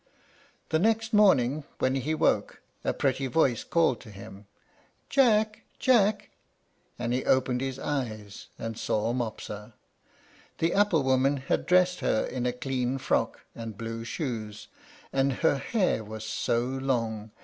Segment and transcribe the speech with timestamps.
[0.69, 4.47] The next morning, when he woke, a pretty voice called to him,
[5.11, 5.61] "Jack!
[5.77, 6.31] Jack!"
[6.97, 9.75] and he opened his eyes and saw Mopsa.
[10.57, 14.69] The apple woman had dressed her in a clean frock and blue shoes,
[15.13, 17.29] and her hair was so long!